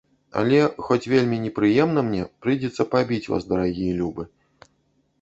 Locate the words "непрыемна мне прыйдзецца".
1.43-2.89